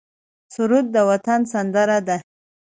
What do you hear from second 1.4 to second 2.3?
سندره ده